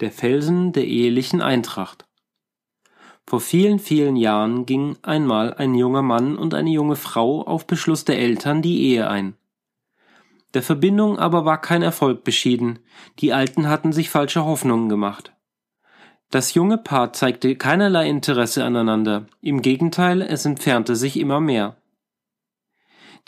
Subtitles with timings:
[0.00, 2.04] Der Felsen der ehelichen Eintracht.
[3.24, 8.04] Vor vielen, vielen Jahren ging einmal ein junger Mann und eine junge Frau auf Beschluss
[8.04, 9.36] der Eltern die Ehe ein.
[10.52, 12.80] Der Verbindung aber war kein Erfolg beschieden,
[13.20, 15.32] die Alten hatten sich falsche Hoffnungen gemacht.
[16.28, 21.76] Das junge Paar zeigte keinerlei Interesse aneinander, im Gegenteil, es entfernte sich immer mehr.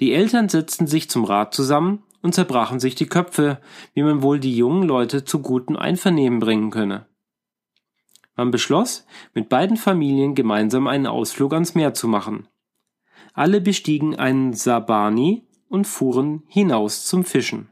[0.00, 3.60] Die Eltern setzten sich zum Rat zusammen und zerbrachen sich die Köpfe,
[3.94, 7.06] wie man wohl die jungen Leute zu gutem Einvernehmen bringen könne.
[8.34, 12.48] Man beschloss, mit beiden Familien gemeinsam einen Ausflug ans Meer zu machen.
[13.32, 17.68] Alle bestiegen einen Sabani und fuhren hinaus zum Fischen.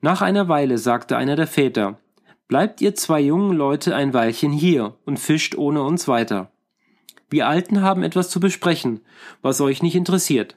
[0.00, 1.98] Nach einer Weile sagte einer der Väter,
[2.46, 6.52] Bleibt ihr zwei jungen Leute ein Weilchen hier und fischt ohne uns weiter.
[7.28, 9.00] Wir Alten haben etwas zu besprechen,
[9.42, 10.56] was euch nicht interessiert.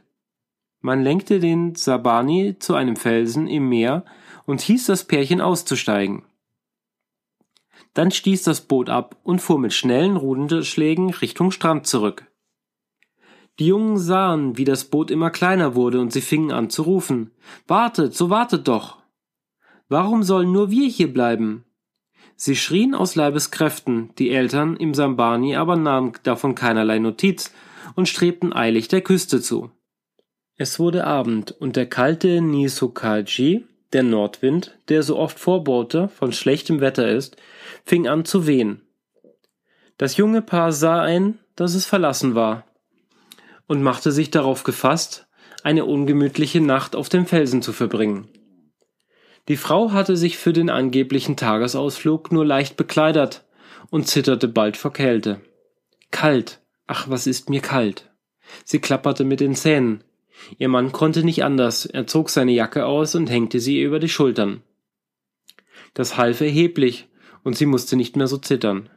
[0.82, 4.06] Man lenkte den Sabani zu einem Felsen im Meer
[4.46, 6.24] und hieß das Pärchen auszusteigen.
[7.94, 12.28] Dann stieß das Boot ab und fuhr mit schnellen Ruderschlägen Richtung Strand zurück.
[13.60, 17.32] Die Jungen sahen, wie das Boot immer kleiner wurde, und sie fingen an zu rufen.
[17.66, 18.98] Wartet, so wartet doch.
[19.90, 21.64] Warum sollen nur wir hier bleiben?
[22.36, 27.52] Sie schrien aus Leibeskräften, die Eltern im Sambani aber nahmen davon keinerlei Notiz
[27.96, 29.72] und strebten eilig der Küste zu.
[30.58, 36.82] Es wurde Abend und der kalte Nisokaji, der Nordwind, der so oft Vorbote von schlechtem
[36.82, 37.38] Wetter ist,
[37.86, 38.82] fing an zu wehen.
[39.98, 42.66] Das junge Paar sah ein, dass es verlassen war,
[43.68, 45.28] und machte sich darauf gefasst,
[45.64, 48.28] eine ungemütliche Nacht auf dem Felsen zu verbringen.
[49.48, 53.46] Die Frau hatte sich für den angeblichen Tagesausflug nur leicht bekleidert
[53.90, 55.40] und zitterte bald vor Kälte.
[56.12, 58.10] Kalt, ach was ist mir kalt.
[58.66, 60.04] Sie klapperte mit den Zähnen,
[60.58, 64.00] Ihr Mann konnte nicht anders, er zog seine Jacke aus und hängte sie ihr über
[64.00, 64.62] die Schultern.
[65.94, 67.08] Das half erheblich,
[67.44, 68.90] und sie musste nicht mehr so zittern.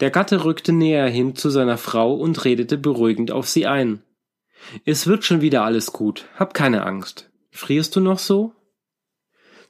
[0.00, 4.02] Der Gatte rückte näher hin zu seiner Frau und redete beruhigend auf sie ein.
[4.84, 7.30] Es wird schon wieder alles gut, hab keine Angst.
[7.50, 8.52] Frierst du noch so?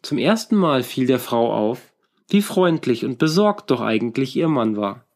[0.02, 1.92] Zum ersten Mal fiel der Frau auf,
[2.28, 5.06] wie freundlich und besorgt doch eigentlich ihr Mann war.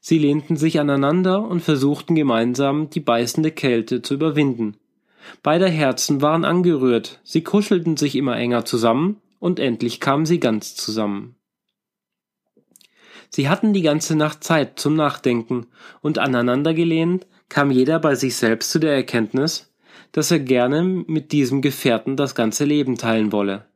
[0.00, 4.76] Sie lehnten sich aneinander und versuchten gemeinsam die beißende Kälte zu überwinden.
[5.42, 10.74] Beider Herzen waren angerührt, sie kuschelten sich immer enger zusammen, und endlich kamen sie ganz
[10.74, 11.36] zusammen.
[13.30, 15.66] Sie hatten die ganze Nacht Zeit zum Nachdenken,
[16.00, 19.72] und aneinandergelehnt kam jeder bei sich selbst zu der Erkenntnis,
[20.12, 23.66] dass er gerne mit diesem Gefährten das ganze Leben teilen wolle.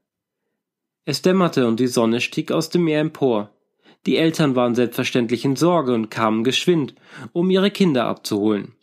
[1.05, 3.51] Es dämmerte und die Sonne stieg aus dem Meer empor.
[4.07, 6.95] Die Eltern waren selbstverständlich in Sorge und kamen geschwind,
[7.33, 8.75] um ihre Kinder abzuholen.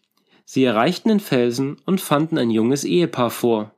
[0.51, 3.71] Sie erreichten den Felsen und fanden ein junges Ehepaar vor,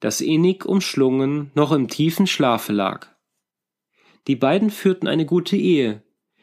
[0.00, 3.06] das innig umschlungen noch im tiefen Schlafe lag.
[4.26, 6.02] Die beiden führten eine gute Ehe,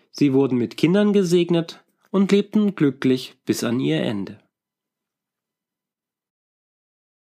[0.09, 4.39] sie wurden mit Kindern gesegnet und lebten glücklich bis an ihr Ende.